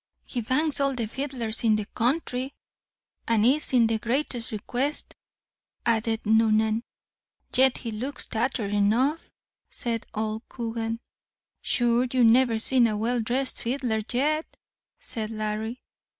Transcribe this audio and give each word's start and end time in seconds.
"He 0.25 0.41
bangs 0.41 0.79
all 0.79 0.95
the 0.95 1.05
fiddlers 1.05 1.63
in 1.63 1.75
the 1.75 1.85
counthry." 1.85 2.55
"And 3.27 3.45
is 3.45 3.71
in 3.71 3.85
the 3.85 3.99
greatest 3.99 4.51
request," 4.51 5.13
added 5.85 6.25
Noonan. 6.25 6.81
"Yet 7.53 7.77
he 7.77 7.91
looks 7.91 8.25
tatthered 8.25 8.73
enough," 8.73 9.29
said 9.69 10.07
old 10.15 10.41
Coogan. 10.49 11.01
"Sure 11.61 12.07
you 12.11 12.23
never 12.23 12.57
seen 12.57 12.87
a 12.87 12.97
well 12.97 13.19
dhrest 13.19 13.61
fiddler 13.61 14.01
yet," 14.11 14.47
said 14.97 15.29
Larry. 15.29 15.83